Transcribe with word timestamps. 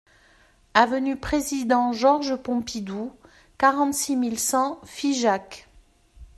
Avenue 0.73 1.15
Président 1.15 1.93
Georges 1.93 2.35
Pompidou, 2.37 3.13
quarante-six 3.59 4.15
mille 4.15 4.39
cent 4.39 4.81
Figeac 4.83 5.67